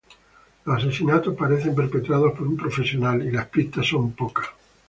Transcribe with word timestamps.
Los 0.65 0.77
asesinatos 0.83 1.37
parecen 1.37 1.75
perpetrados 1.75 2.31
por 2.33 2.47
un 2.47 2.57
profesional 2.57 3.21
y 3.23 3.29
las 3.31 3.45
pistas 3.49 3.85
son 3.85 4.13
pocas. 4.13 4.47